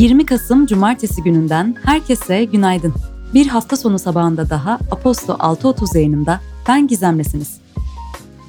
20 0.00 0.26
Kasım 0.26 0.66
Cumartesi 0.66 1.22
gününden 1.22 1.76
herkese 1.84 2.44
günaydın. 2.44 2.94
Bir 3.34 3.46
hafta 3.46 3.76
sonu 3.76 3.98
sabahında 3.98 4.50
daha 4.50 4.78
Aposto 4.90 5.32
6.30 5.32 5.96
yayınında 5.96 6.40
Ben 6.68 6.86
Gizemlesiniz. 6.86 7.60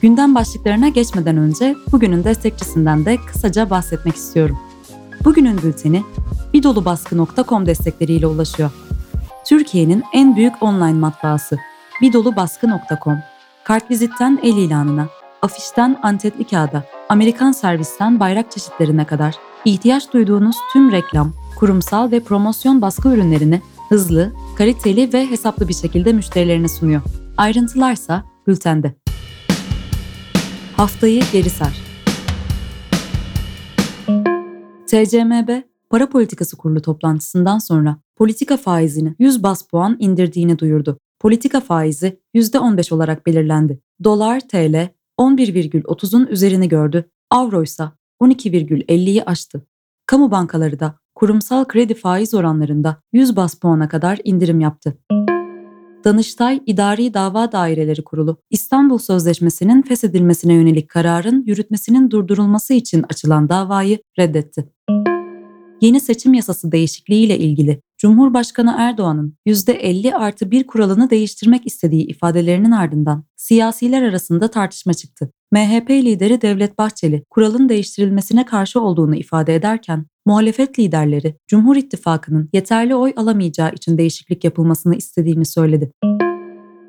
Gündem 0.01 0.35
başlıklarına 0.35 0.89
geçmeden 0.89 1.37
önce 1.37 1.76
bugünün 1.91 2.23
destekçisinden 2.23 3.05
de 3.05 3.17
kısaca 3.17 3.69
bahsetmek 3.69 4.15
istiyorum. 4.15 4.58
Bugünün 5.26 5.62
bülteni 5.62 6.03
bidolubaskı.com 6.53 7.65
destekleriyle 7.65 8.27
ulaşıyor. 8.27 8.72
Türkiye'nin 9.45 10.04
en 10.13 10.36
büyük 10.36 10.63
online 10.63 10.99
matbaası 10.99 11.58
bidolubaskı.com 12.01 13.18
Kartvizitten 13.63 14.40
el 14.44 14.58
ilanına, 14.58 15.08
afişten 15.41 15.99
antetli 16.04 16.44
kağıda, 16.44 16.84
Amerikan 17.09 17.52
servisten 17.52 18.20
bayrak 18.20 18.52
çeşitlerine 18.52 19.05
kadar 19.05 19.36
ihtiyaç 19.66 20.14
duyduğunuz 20.14 20.56
tüm 20.74 20.92
reklam, 20.92 21.34
kurumsal 21.60 22.12
ve 22.12 22.20
promosyon 22.20 22.82
baskı 22.82 23.10
ürünlerini 23.10 23.62
hızlı, 23.90 24.32
kaliteli 24.58 25.14
ve 25.14 25.32
hesaplı 25.32 25.68
bir 25.68 25.74
şekilde 25.74 26.14
müşterilerine 26.14 26.68
sunuyor. 26.68 27.02
Ayrıntılarsa 27.38 28.24
bültende. 28.48 28.94
Haftayı 30.78 31.22
geri 31.32 31.50
sar. 31.50 31.82
TCMB, 34.88 35.50
Para 35.90 36.09
Politikası 36.09 36.58
Kurulu 36.58 36.82
toplantısından 36.82 37.59
sonra 37.59 37.98
politika 38.16 38.58
faizini 38.58 39.16
100 39.20 39.44
bas 39.44 39.68
puan 39.68 39.98
indirdiğini 40.00 40.59
duyurdu. 40.59 40.98
Politika 41.20 41.59
faizi 41.59 42.20
%15 42.36 42.94
olarak 42.94 43.26
belirlendi. 43.26 43.80
Dolar 44.04 44.40
TL 44.40 44.90
11,30'un 45.20 46.26
üzerini 46.26 46.70
gördü. 46.70 47.09
Avro 47.30 47.64
ise 47.64 47.84
12,50'yi 48.21 49.23
aştı. 49.23 49.66
Kamu 50.05 50.31
bankaları 50.31 50.80
da 50.80 51.00
kurumsal 51.16 51.66
kredi 51.66 51.94
faiz 51.94 52.33
oranlarında 52.33 53.02
100 53.13 53.36
bas 53.36 53.55
puana 53.55 53.89
kadar 53.89 54.19
indirim 54.23 54.59
yaptı. 54.59 54.97
Danıştay 56.03 56.61
İdari 56.66 57.13
Dava 57.13 57.52
Daireleri 57.52 58.03
Kurulu, 58.03 58.38
İstanbul 58.50 58.97
Sözleşmesi'nin 58.97 59.81
feshedilmesine 59.81 60.53
yönelik 60.53 60.89
kararın 60.89 61.44
yürütmesinin 61.45 62.11
durdurulması 62.11 62.73
için 62.73 63.05
açılan 63.09 63.50
davayı 63.50 64.00
reddetti. 64.19 64.69
Yeni 65.81 66.00
seçim 66.00 66.33
yasası 66.33 66.72
değişikliğiyle 66.72 67.38
ilgili 67.38 67.81
Cumhurbaşkanı 68.02 68.75
Erdoğan'ın 68.77 69.38
%50 69.45 70.13
artı 70.13 70.52
bir 70.52 70.67
kuralını 70.67 71.09
değiştirmek 71.09 71.67
istediği 71.67 72.07
ifadelerinin 72.07 72.71
ardından 72.71 73.23
siyasiler 73.35 74.03
arasında 74.03 74.47
tartışma 74.47 74.94
çıktı. 74.94 75.31
MHP 75.52 75.89
lideri 75.89 76.41
Devlet 76.41 76.77
Bahçeli 76.77 77.23
kuralın 77.29 77.69
değiştirilmesine 77.69 78.45
karşı 78.45 78.81
olduğunu 78.81 79.16
ifade 79.16 79.55
ederken 79.55 80.05
muhalefet 80.25 80.79
liderleri 80.79 81.35
Cumhur 81.47 81.75
İttifakı'nın 81.75 82.49
yeterli 82.53 82.95
oy 82.95 83.13
alamayacağı 83.16 83.73
için 83.73 83.97
değişiklik 83.97 84.44
yapılmasını 84.44 84.95
istediğini 84.95 85.45
söyledi. 85.45 85.91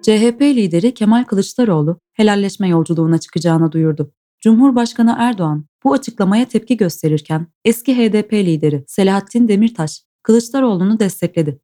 CHP 0.02 0.40
lideri 0.40 0.94
Kemal 0.94 1.24
Kılıçdaroğlu 1.24 2.00
helalleşme 2.12 2.68
yolculuğuna 2.68 3.18
çıkacağını 3.18 3.72
duyurdu. 3.72 4.12
Cumhurbaşkanı 4.40 5.16
Erdoğan 5.18 5.64
bu 5.84 5.92
açıklamaya 5.92 6.44
tepki 6.44 6.77
gösterirken 6.77 7.46
eski 7.64 7.96
HDP 7.96 8.33
lideri 8.33 8.84
Selahattin 8.86 9.48
Demirtaş 9.48 10.02
Kılıçdaroğlu'nu 10.23 11.01
destekledi. 11.01 11.61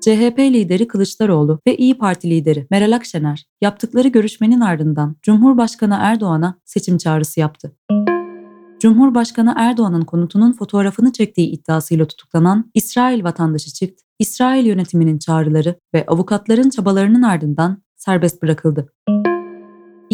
CHP 0.00 0.38
lideri 0.38 0.88
Kılıçdaroğlu 0.88 1.60
ve 1.66 1.76
İyi 1.76 1.98
Parti 1.98 2.30
lideri 2.30 2.66
Meral 2.70 2.92
Akşener 2.92 3.46
yaptıkları 3.60 4.08
görüşmenin 4.08 4.60
ardından 4.60 5.16
Cumhurbaşkanı 5.22 5.96
Erdoğan'a 6.00 6.58
seçim 6.64 6.98
çağrısı 6.98 7.40
yaptı. 7.40 7.76
Cumhurbaşkanı 8.80 9.54
Erdoğan'ın 9.56 10.02
konutunun 10.02 10.52
fotoğrafını 10.52 11.12
çektiği 11.12 11.50
iddiasıyla 11.50 12.04
tutuklanan 12.04 12.70
İsrail 12.74 13.24
vatandaşı 13.24 13.72
çift, 13.72 14.00
İsrail 14.18 14.66
yönetiminin 14.66 15.18
çağrıları 15.18 15.74
ve 15.94 16.06
avukatların 16.06 16.70
çabalarının 16.70 17.22
ardından 17.22 17.82
serbest 17.96 18.42
bırakıldı. 18.42 18.92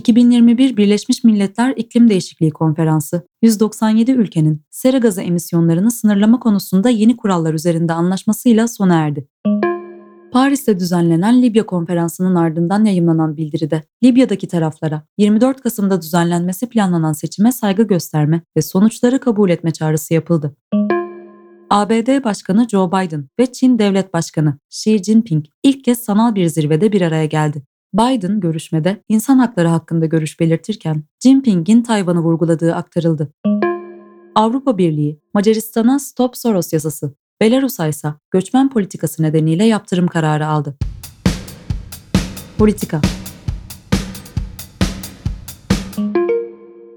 2021 0.06 0.76
Birleşmiş 0.76 1.24
Milletler 1.24 1.74
İklim 1.76 2.10
Değişikliği 2.10 2.50
Konferansı, 2.50 3.26
197 3.42 4.10
ülkenin 4.10 4.62
sera 4.70 4.98
gazı 4.98 5.22
emisyonlarını 5.22 5.90
sınırlama 5.90 6.40
konusunda 6.40 6.90
yeni 6.90 7.16
kurallar 7.16 7.54
üzerinde 7.54 7.92
anlaşmasıyla 7.92 8.68
sona 8.68 8.94
erdi. 8.94 9.28
Paris'te 10.32 10.78
düzenlenen 10.78 11.42
Libya 11.42 11.66
konferansının 11.66 12.34
ardından 12.34 12.84
yayımlanan 12.84 13.36
bildiride 13.36 13.82
Libya'daki 14.04 14.48
taraflara 14.48 15.02
24 15.18 15.60
Kasım'da 15.60 16.02
düzenlenmesi 16.02 16.68
planlanan 16.68 17.12
seçime 17.12 17.52
saygı 17.52 17.82
gösterme 17.82 18.42
ve 18.56 18.62
sonuçları 18.62 19.20
kabul 19.20 19.50
etme 19.50 19.70
çağrısı 19.70 20.14
yapıldı. 20.14 20.56
ABD 21.70 22.24
Başkanı 22.24 22.68
Joe 22.68 22.88
Biden 22.92 23.28
ve 23.38 23.52
Çin 23.52 23.78
Devlet 23.78 24.14
Başkanı 24.14 24.58
Xi 24.70 25.04
Jinping 25.04 25.44
ilk 25.62 25.84
kez 25.84 25.98
sanal 25.98 26.34
bir 26.34 26.46
zirvede 26.46 26.92
bir 26.92 27.00
araya 27.00 27.26
geldi. 27.26 27.62
Biden 27.94 28.40
görüşmede 28.40 29.02
insan 29.08 29.38
hakları 29.38 29.68
hakkında 29.68 30.06
görüş 30.06 30.40
belirtirken 30.40 31.04
Jinping'in 31.22 31.82
Tayvan'ı 31.82 32.20
vurguladığı 32.20 32.74
aktarıldı. 32.74 33.32
Avrupa 34.34 34.78
Birliği, 34.78 35.20
Macaristan'a 35.34 35.98
Stop 35.98 36.36
Soros 36.36 36.72
yasası, 36.72 37.14
Belarus'a 37.40 37.86
ise 37.86 38.14
göçmen 38.30 38.70
politikası 38.70 39.22
nedeniyle 39.22 39.64
yaptırım 39.64 40.06
kararı 40.06 40.46
aldı. 40.46 40.76
Politika 42.58 43.00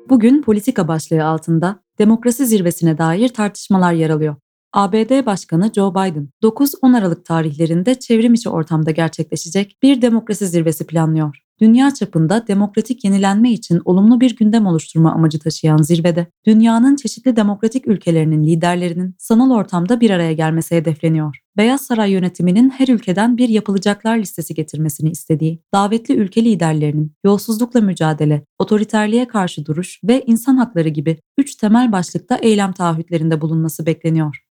Bugün 0.09 0.41
politika 0.41 0.88
başlığı 0.88 1.25
altında 1.25 1.83
demokrasi 2.00 2.45
zirvesine 2.45 2.97
dair 2.97 3.29
tartışmalar 3.29 3.94
yer 3.94 4.09
alıyor. 4.09 4.35
ABD 4.74 5.25
Başkanı 5.25 5.72
Joe 5.75 5.91
Biden 5.91 6.30
9-10 6.44 6.97
Aralık 6.97 7.25
tarihlerinde 7.25 7.96
çevrim 7.96 8.34
içi 8.34 8.50
ortamda 8.50 8.91
gerçekleşecek 8.91 9.78
bir 9.84 10.02
demokrasi 10.02 10.47
zirvesi 10.47 10.88
planlıyor. 10.88 11.38
Dünya 11.62 11.94
çapında 11.94 12.47
demokratik 12.47 13.03
yenilenme 13.03 13.52
için 13.52 13.81
olumlu 13.85 14.19
bir 14.19 14.35
gündem 14.35 14.66
oluşturma 14.66 15.12
amacı 15.12 15.40
taşıyan 15.40 15.78
zirvede, 15.78 16.28
dünyanın 16.46 16.96
çeşitli 16.96 17.35
demokratik 17.35 17.88
ülkelerinin 17.88 18.44
liderlerinin 18.44 19.16
sanal 19.18 19.52
ortamda 19.52 20.02
bir 20.02 20.09
araya 20.09 20.34
gelmesi 20.34 20.75
hedefleniyor. 20.75 21.40
Beyaz 21.57 21.81
Saray 21.81 22.12
yönetiminin 22.12 22.69
her 22.69 22.88
ülkeden 22.88 23.38
bir 23.38 23.50
yapılacaklar 23.50 24.18
listesi 24.18 24.53
getirmesini 24.53 25.09
istediği, 25.09 25.62
davetli 25.74 26.13
ülke 26.13 26.46
liderlerinin 26.46 27.12
yolsuzlukla 27.25 27.81
mücadele, 27.81 28.46
otoriterliğe 28.59 29.28
karşı 29.28 29.66
duruş 29.66 30.00
ve 30.03 30.24
insan 30.25 30.57
hakları 30.57 30.90
gibi 30.90 31.18
üç 31.38 31.56
temel 31.56 31.91
başlıkta 31.91 32.38
eylem 32.38 32.72
taahhütlerinde 32.72 33.41
bulunması 33.41 33.86
bekleniyor. 33.86 34.49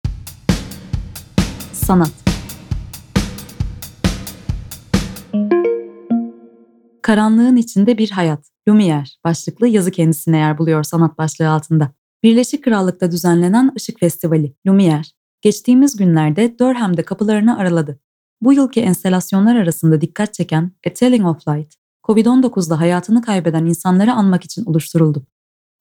Sanat 1.91 2.11
Karanlığın 7.01 7.55
içinde 7.55 7.97
bir 7.97 8.11
hayat, 8.11 8.45
Lumière 8.67 9.15
başlıklı 9.23 9.67
yazı 9.67 9.91
kendisine 9.91 10.37
yer 10.37 10.57
buluyor 10.57 10.83
sanat 10.83 11.17
başlığı 11.17 11.49
altında. 11.49 11.91
Birleşik 12.23 12.63
Krallık'ta 12.63 13.11
düzenlenen 13.11 13.71
Işık 13.75 13.99
Festivali, 13.99 14.55
Lumière, 14.67 15.11
geçtiğimiz 15.41 15.95
günlerde 15.95 16.59
Durham'da 16.59 17.05
kapılarını 17.05 17.57
araladı. 17.57 17.99
Bu 18.41 18.53
yılki 18.53 18.81
enstelasyonlar 18.81 19.55
arasında 19.55 20.01
dikkat 20.01 20.33
çeken 20.33 20.71
A 20.87 20.93
Telling 20.93 21.25
of 21.25 21.47
Light, 21.47 21.75
Covid-19'da 22.03 22.79
hayatını 22.79 23.21
kaybeden 23.21 23.65
insanları 23.65 24.13
anmak 24.13 24.43
için 24.43 24.65
oluşturuldu. 24.65 25.27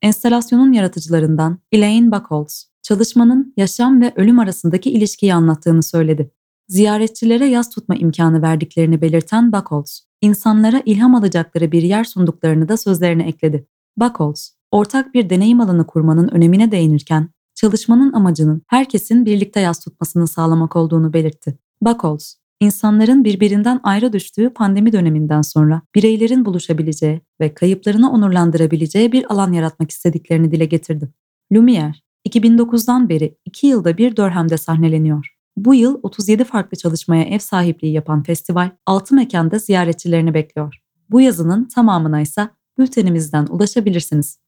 Enstelasyonun 0.03 0.73
yaratıcılarından 0.73 1.59
Elaine 1.73 2.11
Buchholz, 2.11 2.70
çalışmanın 2.83 3.55
yaşam 3.57 4.01
ve 4.01 4.13
ölüm 4.17 4.39
arasındaki 4.39 4.91
ilişkiyi 4.91 5.35
anlattığını 5.35 5.83
söyledi. 5.83 6.31
Ziyaretçilere 6.69 7.47
yaz 7.47 7.71
tutma 7.71 7.95
imkanı 7.95 8.43
verdiklerini 8.43 9.01
belirten 9.01 9.53
Buchholz, 9.53 10.07
insanlara 10.21 10.83
ilham 10.85 11.15
alacakları 11.15 11.73
bir 11.73 11.83
yer 11.83 12.05
sunduklarını 12.05 12.69
da 12.69 12.77
sözlerine 12.77 13.29
ekledi. 13.29 13.67
Buchholz, 13.97 14.57
ortak 14.71 15.15
bir 15.15 15.31
deneyim 15.31 15.61
alanı 15.61 15.87
kurmanın 15.87 16.29
önemine 16.29 16.73
değinirken, 16.73 17.29
çalışmanın 17.55 18.13
amacının 18.13 18.63
herkesin 18.67 19.27
birlikte 19.27 19.61
yaz 19.61 19.81
tutmasını 19.81 20.29
sağlamak 20.29 20.77
olduğunu 20.77 21.13
belirtti. 21.13 21.59
Buchholz, 21.83 22.37
insanların 22.61 23.25
birbirinden 23.25 23.81
ayrı 23.83 24.13
düştüğü 24.13 24.51
pandemi 24.51 24.93
döneminden 24.93 25.43
sonra 25.43 25.83
bireylerin 25.95 26.45
buluşabileceği 26.45 27.21
ve 27.41 27.55
kayıplarını 27.55 28.13
onurlandırabileceği 28.13 29.13
bir 29.13 29.33
alan 29.33 29.53
yaratmak 29.53 29.91
istediklerini 29.91 30.53
dile 30.53 30.65
getirdi. 30.65 31.09
Lumière, 31.53 31.95
2009'dan 32.29 33.09
beri 33.09 33.37
2 33.45 33.67
yılda 33.67 33.99
bir 33.99 34.17
Durham'de 34.17 34.59
sahneleniyor. 34.59 35.35
Bu 35.57 35.75
yıl 35.75 36.01
37 36.03 36.45
farklı 36.45 36.79
çalışmaya 36.79 37.25
ev 37.25 37.39
sahipliği 37.39 37.93
yapan 37.93 38.23
festival 38.23 38.71
6 38.87 39.15
mekanda 39.15 39.59
ziyaretçilerini 39.59 40.35
bekliyor. 40.35 40.75
Bu 41.11 41.21
yazının 41.21 41.65
tamamına 41.65 42.21
ise 42.21 42.49
bültenimizden 42.79 43.47
ulaşabilirsiniz. 43.47 44.39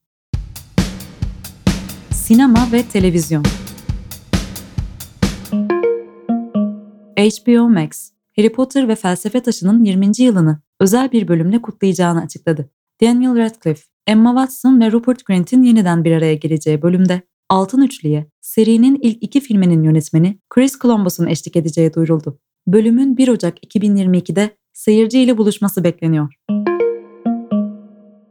Sinema 2.11 2.67
ve 2.71 2.83
televizyon 2.83 3.43
HBO 7.17 7.69
Max, 7.69 8.11
Harry 8.35 8.51
Potter 8.51 8.87
ve 8.87 8.95
Felsefe 8.95 9.43
Taşı'nın 9.43 9.83
20. 9.83 10.11
yılını 10.17 10.61
özel 10.79 11.11
bir 11.11 11.27
bölümle 11.27 11.61
kutlayacağını 11.61 12.21
açıkladı. 12.21 12.69
Daniel 13.01 13.37
Radcliffe, 13.37 13.83
Emma 14.07 14.29
Watson 14.29 14.79
ve 14.79 14.91
Rupert 14.91 15.25
Grint'in 15.25 15.63
yeniden 15.63 16.03
bir 16.03 16.11
araya 16.11 16.35
geleceği 16.35 16.81
bölümde 16.81 17.21
Altın 17.49 17.81
Üçlü'ye 17.81 18.27
serinin 18.41 18.99
ilk 19.01 19.23
iki 19.23 19.39
filminin 19.39 19.83
yönetmeni 19.83 20.39
Chris 20.49 20.79
Columbus'un 20.79 21.27
eşlik 21.27 21.55
edeceği 21.55 21.93
duyuruldu. 21.93 22.39
Bölümün 22.67 23.17
1 23.17 23.27
Ocak 23.27 23.65
2022'de 23.65 24.57
seyirci 24.73 25.19
ile 25.19 25.37
buluşması 25.37 25.83
bekleniyor. 25.83 26.33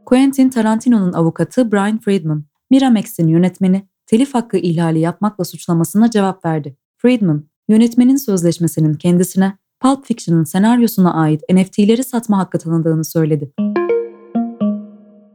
Quentin 0.05 0.49
Tarantino'nun 0.49 1.13
avukatı 1.13 1.71
Brian 1.71 1.99
Friedman, 1.99 2.45
Miramax'in 2.71 3.27
yönetmeni 3.27 3.87
telif 4.05 4.33
hakkı 4.33 4.57
ihlali 4.57 4.99
yapmakla 4.99 5.45
suçlamasına 5.45 6.09
cevap 6.09 6.45
verdi. 6.45 6.77
Friedman, 6.97 7.43
yönetmenin 7.67 8.15
sözleşmesinin 8.15 8.93
kendisine 8.93 9.57
Pulp 9.79 10.05
Fiction'ın 10.05 10.43
senaryosuna 10.43 11.13
ait 11.13 11.41
NFT'leri 11.51 12.03
satma 12.03 12.37
hakkı 12.37 12.59
tanıdığını 12.59 13.05
söyledi. 13.05 13.51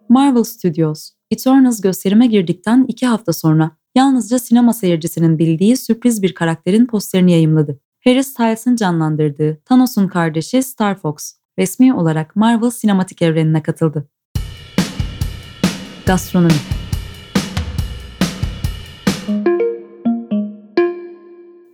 Marvel 0.08 0.44
Studios, 0.44 1.10
Eternals 1.30 1.80
gösterime 1.80 2.26
girdikten 2.26 2.84
iki 2.88 3.06
hafta 3.06 3.32
sonra 3.32 3.70
yalnızca 3.94 4.38
sinema 4.38 4.72
seyircisinin 4.72 5.38
bildiği 5.38 5.76
sürpriz 5.76 6.22
bir 6.22 6.34
karakterin 6.34 6.86
posterini 6.86 7.32
yayımladı. 7.32 7.80
Harry 8.04 8.24
Styles'ın 8.24 8.76
canlandırdığı 8.76 9.60
Thanos'un 9.64 10.08
kardeşi 10.08 10.62
Star 10.62 10.94
Fox, 10.94 11.32
resmi 11.58 11.94
olarak 11.94 12.36
Marvel 12.36 12.70
sinematik 12.70 13.22
evrenine 13.22 13.62
katıldı. 13.62 14.08
Gastronomi 16.06 16.52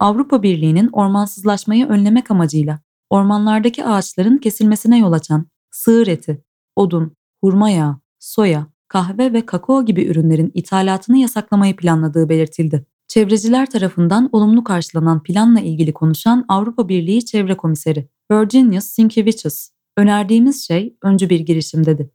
Avrupa 0.00 0.42
Birliği'nin 0.42 0.88
ormansızlaşmayı 0.92 1.86
önlemek 1.86 2.30
amacıyla 2.30 2.80
ormanlardaki 3.10 3.84
ağaçların 3.84 4.38
kesilmesine 4.38 4.98
yol 4.98 5.12
açan 5.12 5.46
sığır 5.70 6.06
eti, 6.06 6.44
odun, 6.76 7.16
hurma 7.40 7.70
yağı, 7.70 8.00
soya, 8.18 8.73
kahve 8.88 9.32
ve 9.32 9.46
kakao 9.46 9.84
gibi 9.84 10.04
ürünlerin 10.04 10.50
ithalatını 10.54 11.18
yasaklamayı 11.18 11.76
planladığı 11.76 12.28
belirtildi. 12.28 12.86
Çevreciler 13.08 13.70
tarafından 13.70 14.28
olumlu 14.32 14.64
karşılanan 14.64 15.22
planla 15.22 15.60
ilgili 15.60 15.92
konuşan 15.92 16.44
Avrupa 16.48 16.88
Birliği 16.88 17.24
Çevre 17.24 17.56
Komiseri 17.56 18.08
Virginius 18.32 18.84
Sinkevicius, 18.84 19.68
önerdiğimiz 19.96 20.66
şey 20.66 20.96
öncü 21.02 21.30
bir 21.30 21.40
girişim 21.40 21.86
dedi. 21.86 22.10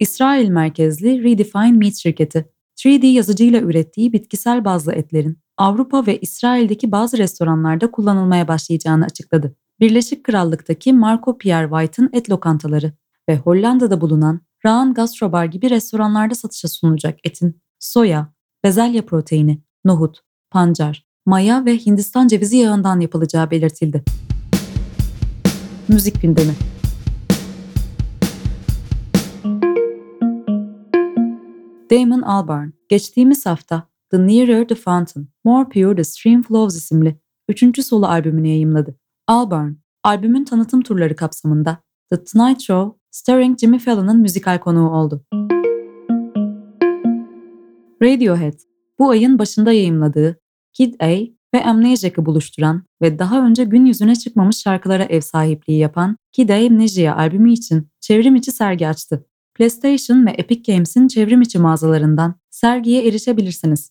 İsrail 0.00 0.48
merkezli 0.48 1.24
Redefine 1.24 1.72
Meat 1.72 1.94
şirketi, 1.94 2.50
3D 2.76 3.06
yazıcıyla 3.06 3.60
ürettiği 3.60 4.12
bitkisel 4.12 4.64
bazlı 4.64 4.92
etlerin 4.92 5.38
Avrupa 5.56 6.06
ve 6.06 6.18
İsrail'deki 6.18 6.92
bazı 6.92 7.18
restoranlarda 7.18 7.90
kullanılmaya 7.90 8.48
başlayacağını 8.48 9.04
açıkladı. 9.04 9.56
Birleşik 9.80 10.24
Krallık'taki 10.24 10.92
Marco 10.92 11.38
Pierre 11.38 11.68
White'ın 11.68 12.10
et 12.12 12.30
lokantaları 12.30 12.92
ve 13.28 13.36
Hollanda'da 13.36 14.00
bulunan 14.00 14.40
Raan 14.66 14.94
Gastrobar 14.94 15.44
gibi 15.44 15.70
restoranlarda 15.70 16.34
satışa 16.34 16.68
sunulacak 16.68 17.18
etin 17.24 17.62
soya, 17.78 18.32
bezelye 18.64 19.02
proteini, 19.02 19.62
nohut, 19.84 20.20
pancar, 20.50 21.06
maya 21.26 21.64
ve 21.64 21.76
Hindistan 21.76 22.28
cevizi 22.28 22.56
yağından 22.56 23.00
yapılacağı 23.00 23.50
belirtildi. 23.50 24.04
Müzik 25.88 26.22
gündemi 26.22 26.54
Damon 31.90 32.22
Albarn, 32.22 32.70
geçtiğimiz 32.88 33.46
hafta 33.46 33.88
The 34.10 34.26
Nearer 34.26 34.68
the 34.68 34.74
Fountain, 34.74 35.28
More 35.44 35.68
Pure 35.68 35.96
the 35.96 36.04
Stream 36.04 36.42
Flows 36.42 36.76
isimli 36.76 37.20
üçüncü 37.48 37.82
solo 37.82 38.06
albümünü 38.06 38.48
yayımladı. 38.48 38.96
Albarn, 39.26 39.72
albümün 40.02 40.44
tanıtım 40.44 40.82
turları 40.82 41.16
kapsamında 41.16 41.78
The 42.10 42.24
Tonight 42.24 42.62
Show, 42.62 42.98
starring 43.14 43.58
Jimmy 43.58 43.78
Fallon'ın 43.78 44.20
müzikal 44.20 44.58
konuğu 44.58 44.90
oldu. 44.90 45.24
Radiohead, 48.02 48.58
bu 48.98 49.10
ayın 49.10 49.38
başında 49.38 49.72
yayımladığı 49.72 50.40
Kid 50.72 50.94
A 51.00 51.08
ve 51.54 51.64
Amnesiac'ı 51.64 52.26
buluşturan 52.26 52.82
ve 53.02 53.18
daha 53.18 53.46
önce 53.46 53.64
gün 53.64 53.84
yüzüne 53.84 54.16
çıkmamış 54.16 54.56
şarkılara 54.56 55.04
ev 55.04 55.20
sahipliği 55.20 55.78
yapan 55.78 56.16
Kid 56.32 56.48
A 56.48 56.66
Amnesia 56.66 57.16
albümü 57.16 57.52
için 57.52 57.88
çevrim 58.00 58.36
içi 58.36 58.52
sergi 58.52 58.88
açtı. 58.88 59.26
PlayStation 59.54 60.26
ve 60.26 60.30
Epic 60.30 60.72
Games'in 60.72 61.08
çevrim 61.08 61.42
içi 61.42 61.58
mağazalarından 61.58 62.34
sergiye 62.50 63.08
erişebilirsiniz. 63.08 63.90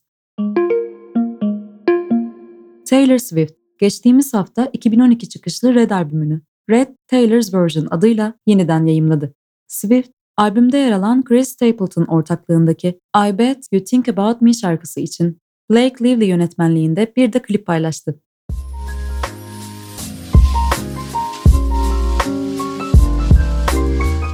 Taylor 2.89 3.17
Swift, 3.17 3.53
geçtiğimiz 3.79 4.33
hafta 4.33 4.69
2012 4.73 5.29
çıkışlı 5.29 5.75
Red 5.75 5.91
albümünü 5.91 6.41
Red 6.69 6.87
Taylor's 7.07 7.53
Version 7.53 7.87
adıyla 7.91 8.33
yeniden 8.45 8.85
yayımladı. 8.85 9.33
Swift, 9.67 10.09
albümde 10.37 10.77
yer 10.77 10.91
alan 10.91 11.23
Chris 11.23 11.49
Stapleton 11.49 12.05
ortaklığındaki 12.05 12.99
I 13.27 13.37
Bet 13.37 13.67
You 13.71 13.83
Think 13.83 14.09
About 14.09 14.41
Me 14.41 14.53
şarkısı 14.53 14.99
için 14.99 15.41
Blake 15.71 16.03
Lively 16.03 16.25
yönetmenliğinde 16.25 17.13
bir 17.15 17.33
de 17.33 17.41
klip 17.41 17.65
paylaştı. 17.65 18.19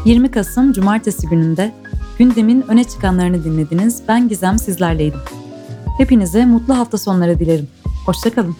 ...20 0.06 0.32
Kasım 0.32 0.74
Cumartesi 0.74 1.28
gününde 1.28 1.72
gündemin 2.18 2.62
öne 2.68 2.84
çıkanlarını 2.84 3.44
dinlediniz. 3.44 4.04
Ben 4.08 4.30
Gizem 4.30 4.58
sizlerleydim. 4.58 5.20
Hepinize 5.98 6.46
mutlu 6.46 6.78
hafta 6.78 6.98
sonları 6.98 7.40
dilerim. 7.40 7.68
Hoşçakalın. 8.06 8.56